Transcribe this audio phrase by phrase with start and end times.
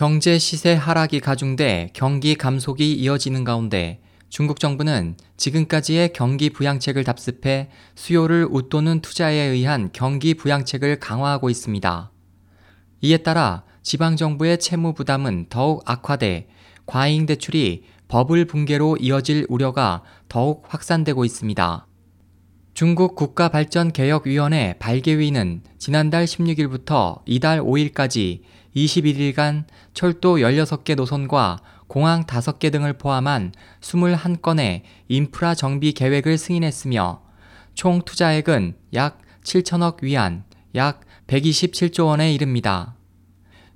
[0.00, 8.48] 경제 시세 하락이 가중돼 경기 감속이 이어지는 가운데 중국 정부는 지금까지의 경기 부양책을 답습해 수요를
[8.50, 12.12] 웃도는 투자에 의한 경기 부양책을 강화하고 있습니다.
[13.02, 16.48] 이에 따라 지방정부의 채무 부담은 더욱 악화돼
[16.86, 21.86] 과잉 대출이 버블 붕괴로 이어질 우려가 더욱 확산되고 있습니다.
[22.80, 28.40] 중국 국가발전개혁위원회 발개위는 지난달 16일부터 이달 5일까지
[28.74, 33.52] 21일간 철도 16개 노선과 공항 5개 등을 포함한
[33.82, 37.20] 21건의 인프라 정비 계획을 승인했으며
[37.74, 42.94] 총 투자액은 약 7천억 위안, 약 127조 원에 이릅니다.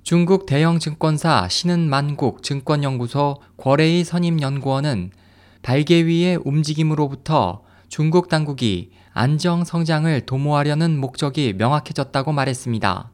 [0.01, 5.11] 중국 대형 증권사 신은만국 증권연구소 거래의 선임연구원은
[5.61, 13.09] 발개위의 움직임으로부터 중국 당국이 안정 성장을 도모하려는 목적이 명확해졌다고 말했습니다.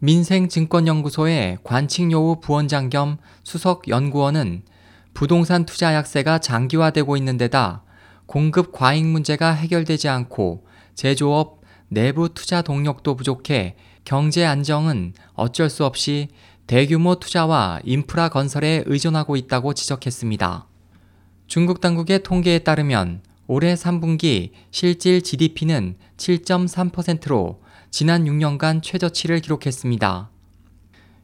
[0.00, 4.64] 민생증권연구소의 관측요우 부원장 겸 수석 연구원은
[5.14, 7.84] 부동산 투자 약세가 장기화되고 있는 데다
[8.26, 16.26] 공급 과잉 문제가 해결되지 않고 제조업 내부 투자 동력도 부족해 경제 안정은 어쩔 수 없이
[16.66, 20.66] 대규모 투자와 인프라 건설에 의존하고 있다고 지적했습니다.
[21.46, 30.30] 중국 당국의 통계에 따르면 올해 3분기 실질 GDP는 7.3%로 지난 6년간 최저치를 기록했습니다.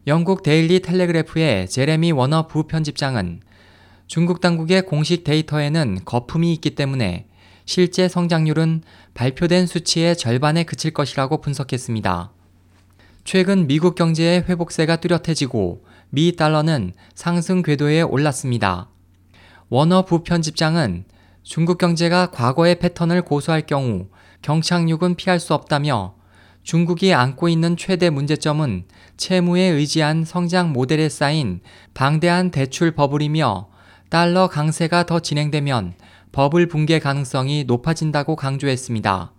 [0.09, 3.41] 영국 데일리 텔레그래프의 제레미 워너 부편집장은
[4.09, 7.29] 중국 당국의 공식 데이터에는 거품이 있기 때문에
[7.65, 8.83] 실제 성장률은
[9.15, 12.31] 발표된 수치의 절반에 그칠 것이라고 분석했습니다.
[13.25, 18.91] 최근 미국 경제의 회복세가 뚜렷해지고 미 달러는 상승 궤도에 올랐습니다.
[19.71, 21.07] 워너 부편집장은
[21.49, 24.09] 중국 경제가 과거의 패턴을 고수할 경우
[24.43, 26.15] 경착륙은 피할 수 없다며
[26.63, 28.85] 중국이 안고 있는 최대 문제점은
[29.17, 31.61] 채무에 의지한 성장 모델에 쌓인
[31.95, 33.71] 방대한 대출 버블이며
[34.11, 35.95] 달러 강세가 더 진행되면
[36.33, 39.33] 버블 붕괴 가능성이 높아진다고 강조했습니다.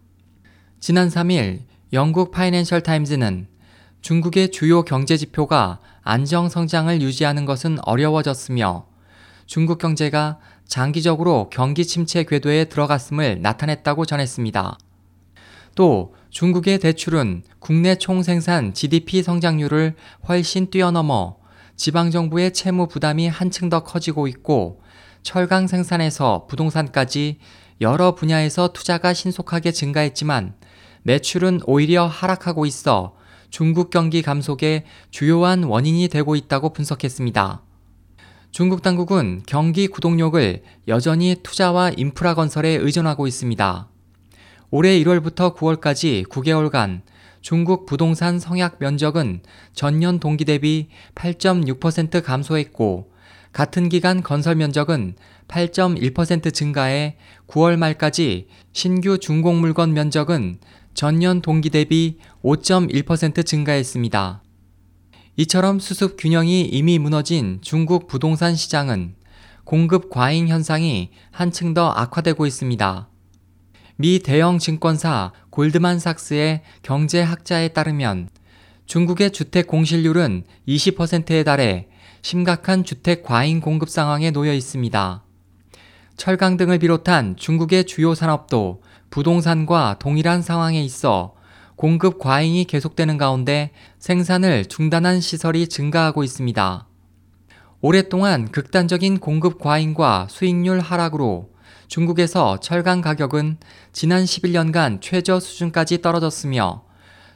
[0.79, 1.59] 지난 3일
[1.93, 3.45] 영국 파이낸셜 타임즈는
[4.01, 8.88] 중국의 주요 경제 지표가 안정 성장을 유지하는 것은 어려워졌으며
[9.49, 10.37] 중국 경제가
[10.67, 14.77] 장기적으로 경기 침체 궤도에 들어갔음을 나타냈다고 전했습니다.
[15.73, 19.95] 또 중국의 대출은 국내 총생산 GDP 성장률을
[20.27, 21.37] 훨씬 뛰어넘어
[21.77, 24.83] 지방정부의 채무 부담이 한층 더 커지고 있고
[25.23, 27.39] 철강 생산에서 부동산까지
[27.81, 30.53] 여러 분야에서 투자가 신속하게 증가했지만
[31.01, 33.15] 매출은 오히려 하락하고 있어
[33.49, 37.63] 중국 경기 감속의 주요한 원인이 되고 있다고 분석했습니다.
[38.51, 43.87] 중국 당국은 경기 구동력을 여전히 투자와 인프라 건설에 의존하고 있습니다.
[44.71, 47.01] 올해 1월부터 9월까지 9개월간
[47.41, 49.41] 중국 부동산 성약 면적은
[49.73, 53.11] 전년 동기 대비 8.6% 감소했고
[53.53, 55.15] 같은 기간 건설 면적은
[55.47, 57.17] 8.1% 증가해
[57.47, 60.59] 9월 말까지 신규 중공 물건 면적은
[60.95, 64.41] 전년 동기 대비 5.1% 증가했습니다.
[65.41, 69.15] 이처럼 수습 균형이 이미 무너진 중국 부동산 시장은
[69.63, 73.07] 공급 과잉 현상이 한층 더 악화되고 있습니다.
[73.95, 78.27] 미 대형 증권사 골드만삭스의 경제학자에 따르면
[78.85, 81.87] 중국의 주택 공실률은 20%에 달해
[82.21, 85.23] 심각한 주택 과잉 공급 상황에 놓여 있습니다.
[86.17, 91.38] 철강 등을 비롯한 중국의 주요 산업도 부동산과 동일한 상황에 있어
[91.79, 96.85] 공급 과잉이 계속되는 가운데 생산을 중단한 시설이 증가하고 있습니다.
[97.79, 101.51] 오랫동안 극단적인 공급 과잉과 수익률 하락으로
[101.87, 103.59] 중국에서 철강 가격은
[103.93, 106.83] 지난 11년간 최저 수준까지 떨어졌으며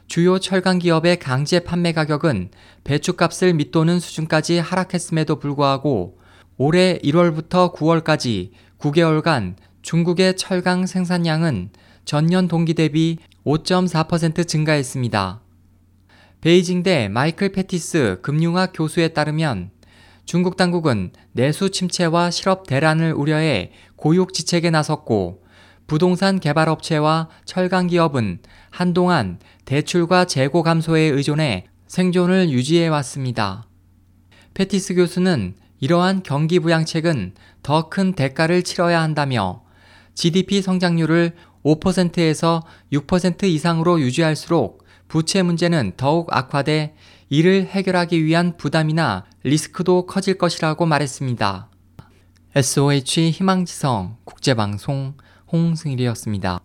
[0.08, 2.50] 주요 철강 기업의 강제 판매 가격은
[2.84, 6.18] 배추값을 밑도는 수준까지 하락했음에도 불구하고
[6.58, 11.70] 올해 1월부터 9월까지 9개월간 중국의 철강 생산량은
[12.04, 15.40] 전년 동기 대비 5.4% 증가했습니다.
[16.40, 19.70] 베이징대 마이클 패티스 금융학 교수에 따르면
[20.26, 25.42] 중국 당국은 내수 침체와 실업 대란을 우려해 고육 지책에 나섰고
[25.86, 28.38] 부동산 개발업체와 철강 기업은
[28.70, 33.66] 한동안 대출과 재고 감소에 의존해 생존을 유지해 왔습니다.
[34.54, 39.62] 패티스 교수는 이러한 경기 부양책은 더 큰 대가를 치러야 한다며
[40.14, 41.34] GDP 성장률을
[41.64, 42.62] 5%에서
[42.92, 46.94] 6% 이상으로 유지할수록 부채 문제는 더욱 악화돼
[47.28, 51.70] 이를 해결하기 위한 부담이나 리스크도 커질 것이라고 말했습니다.
[52.54, 55.14] SOH 희망지성 국제방송
[55.50, 56.60] 홍승일이었습니다.